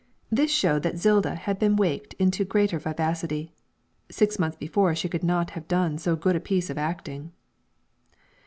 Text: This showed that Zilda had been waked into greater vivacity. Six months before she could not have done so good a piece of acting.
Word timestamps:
This 0.31 0.49
showed 0.51 0.81
that 0.81 0.95
Zilda 0.97 1.35
had 1.35 1.59
been 1.59 1.75
waked 1.75 2.15
into 2.15 2.43
greater 2.43 2.79
vivacity. 2.79 3.53
Six 4.09 4.39
months 4.39 4.57
before 4.57 4.95
she 4.95 5.07
could 5.07 5.23
not 5.23 5.51
have 5.51 5.67
done 5.67 5.99
so 5.99 6.15
good 6.15 6.35
a 6.35 6.39
piece 6.39 6.71
of 6.71 6.77
acting. 6.79 7.33